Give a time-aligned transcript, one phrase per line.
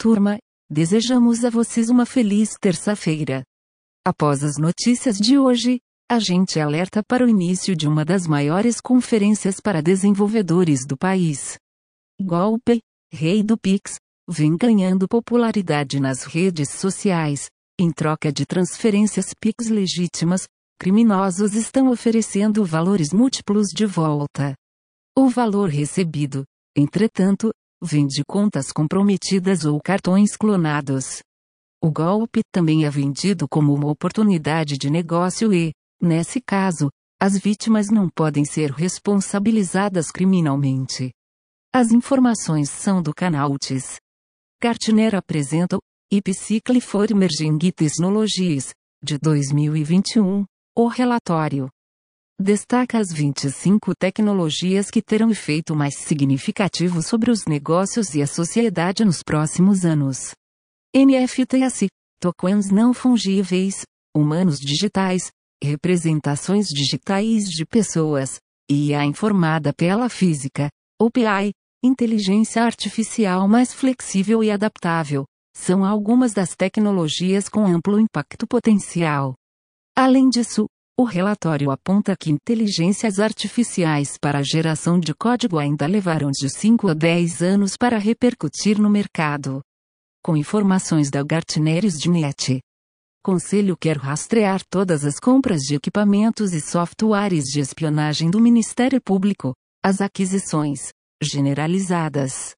[0.00, 0.38] Turma,
[0.70, 3.42] desejamos a vocês uma feliz terça-feira.
[4.06, 8.80] Após as notícias de hoje, a gente alerta para o início de uma das maiores
[8.80, 11.58] conferências para desenvolvedores do país.
[12.22, 12.80] Golpe,
[13.12, 13.96] rei do Pix,
[14.30, 17.48] vem ganhando popularidade nas redes sociais.
[17.76, 20.46] Em troca de transferências Pix legítimas,
[20.78, 24.54] criminosos estão oferecendo valores múltiplos de volta.
[25.16, 26.44] O valor recebido,
[26.76, 27.50] entretanto,
[27.82, 31.22] vem de contas comprometidas ou cartões clonados.
[31.82, 36.90] O golpe também é vendido como uma oportunidade de negócio e, nesse caso,
[37.20, 41.12] as vítimas não podem ser responsabilizadas criminalmente.
[41.72, 43.96] As informações são do canal UTIS.
[44.60, 50.44] Gartner apresenta o Ipcycle for Emerging Technologies, de 2021,
[50.76, 51.68] o relatório
[52.40, 59.04] destaca as 25 tecnologias que terão efeito mais significativo sobre os negócios e a sociedade
[59.04, 60.30] nos próximos anos.
[60.94, 61.88] NFTs,
[62.20, 63.82] tokens não fungíveis,
[64.16, 65.30] humanos digitais,
[65.62, 68.38] representações digitais de pessoas,
[68.70, 70.68] IA informada pela física,
[71.00, 71.50] OPI,
[71.82, 75.24] inteligência artificial mais flexível e adaptável,
[75.56, 79.34] são algumas das tecnologias com amplo impacto potencial.
[79.96, 80.66] Além disso,
[81.00, 86.88] o relatório aponta que inteligências artificiais para a geração de código ainda levarão de 5
[86.88, 89.62] a 10 anos para repercutir no mercado.
[90.20, 92.60] Com informações da Gartner Net.
[93.22, 99.54] Conselho quer rastrear todas as compras de equipamentos e softwares de espionagem do Ministério Público,
[99.80, 100.88] as aquisições
[101.22, 102.54] generalizadas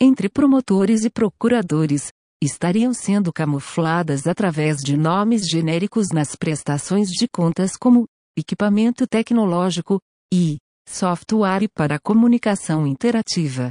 [0.00, 2.10] entre promotores e procuradores,
[2.42, 8.06] estariam sendo camufladas através de nomes genéricos nas prestações de contas como
[8.36, 9.98] equipamento tecnológico
[10.32, 13.70] e software para comunicação interativa.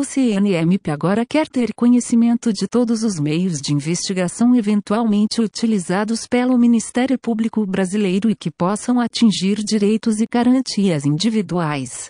[0.00, 6.56] O CNMP agora quer ter conhecimento de todos os meios de investigação eventualmente utilizados pelo
[6.56, 12.08] Ministério Público Brasileiro e que possam atingir direitos e garantias individuais.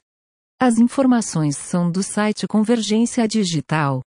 [0.63, 4.03] As informações são do site Convergência Digital.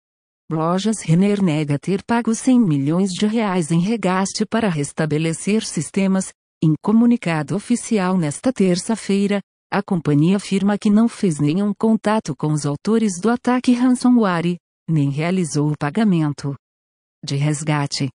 [0.50, 6.32] Lojas Renner nega ter pago 100 milhões de reais em regaste para restabelecer sistemas.
[6.64, 12.64] Em comunicado oficial nesta terça-feira, a companhia afirma que não fez nenhum contato com os
[12.64, 14.56] autores do ataque ransomware,
[14.88, 16.56] nem realizou o pagamento
[17.22, 18.08] de resgate.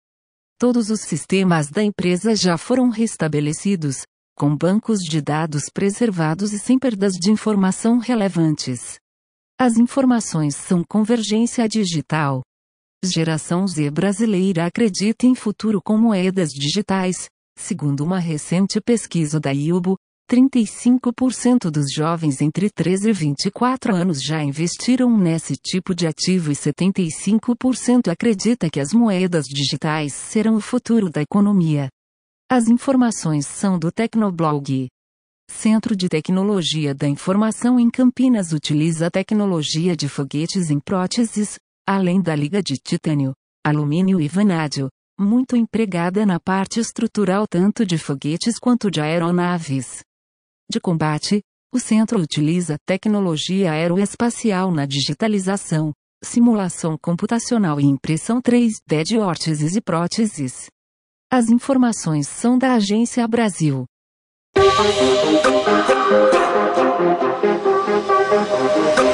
[0.59, 4.01] Todos os sistemas da empresa já foram restabelecidos,
[4.35, 9.02] com bancos de dados preservados e sem perdas de informação relevantes.
[9.59, 12.41] As informações são convergência digital.
[13.05, 17.27] Geração Z brasileira acredita em futuro com moedas digitais.
[17.57, 19.95] Segundo uma recente pesquisa da IUBO,
[20.29, 26.55] 35% dos jovens entre 13 e 24 anos já investiram nesse tipo de ativo e
[26.55, 31.89] 75% acredita que as moedas digitais serão o futuro da economia.
[32.49, 34.87] As informações são do Tecnoblog.
[35.53, 42.21] Centro de Tecnologia da Informação em Campinas utiliza a tecnologia de foguetes em próteses, além
[42.21, 43.33] da liga de titânio,
[43.65, 50.01] alumínio e vanádio, muito empregada na parte estrutural tanto de foguetes quanto de aeronaves.
[50.69, 51.41] De combate,
[51.73, 59.81] o centro utiliza tecnologia aeroespacial na digitalização, simulação computacional e impressão 3D de órteses e
[59.81, 60.65] próteses.
[61.31, 63.85] As informações são da Agência Brasil.
[68.35, 69.12] Thank you.